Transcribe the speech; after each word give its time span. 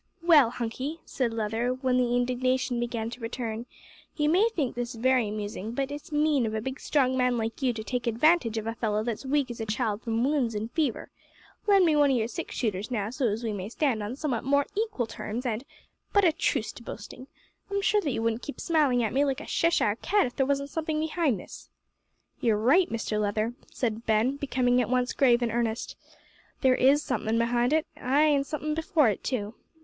"Well, 0.23 0.49
Hunky," 0.49 0.99
said 1.05 1.31
Leather, 1.31 1.71
while 1.75 1.95
the 1.95 2.15
indignation 2.15 2.79
began 2.79 3.11
to 3.11 3.19
return, 3.19 3.67
"you 4.17 4.29
may 4.29 4.49
think 4.49 4.73
this 4.73 4.95
very 4.95 5.27
amusing, 5.27 5.73
but 5.73 5.91
it's 5.91 6.11
mean 6.11 6.47
of 6.47 6.55
a 6.55 6.59
big 6.61 6.79
strong 6.79 7.15
man 7.15 7.37
like 7.37 7.61
you 7.61 7.71
to 7.71 7.83
take 7.83 8.07
advantage 8.07 8.57
of 8.57 8.65
a 8.65 8.73
fellow 8.73 9.03
that's 9.03 9.25
as 9.25 9.29
weak 9.29 9.51
as 9.51 9.61
a 9.61 9.65
child 9.67 10.01
from 10.01 10.23
wounds 10.23 10.55
an' 10.55 10.69
fever. 10.69 11.11
Lend 11.67 11.85
me 11.85 11.95
one 11.95 12.09
o' 12.09 12.15
your 12.15 12.27
six 12.27 12.55
shooters, 12.55 12.89
now, 12.89 13.11
so 13.11 13.27
as 13.27 13.43
we 13.43 13.53
may 13.53 13.69
stand 13.69 14.01
on 14.01 14.15
somewhat 14.15 14.43
more 14.43 14.65
equal 14.75 15.05
terms 15.05 15.45
and 15.45 15.63
but 16.13 16.25
a 16.25 16.31
truce 16.31 16.71
to 16.71 16.81
boasting! 16.81 17.27
I'm 17.69 17.83
sure 17.83 18.01
that 18.01 18.09
you 18.11 18.23
wouldn't 18.23 18.41
keep 18.41 18.59
smiling 18.59 19.03
at 19.03 19.13
me 19.13 19.23
like 19.23 19.39
a 19.39 19.45
Cheshire 19.45 19.97
cat 20.01 20.25
if 20.25 20.35
there 20.35 20.47
wasn't 20.47 20.71
something 20.71 20.99
behind 20.99 21.39
this." 21.39 21.69
"You're 22.39 22.57
right, 22.57 22.89
Mr 22.89 23.21
Leather," 23.21 23.53
said 23.71 24.07
Ben, 24.07 24.37
becoming 24.37 24.81
at 24.81 24.89
once 24.89 25.13
grave 25.13 25.43
and 25.43 25.51
earnest. 25.51 25.95
"There 26.61 26.73
is 26.73 27.03
somethin' 27.03 27.37
behind 27.37 27.71
it 27.71 27.85
ay, 27.97 28.23
an' 28.29 28.43
somethin' 28.43 28.73
before 28.73 29.07
it 29.09 29.23
too. 29.23 29.53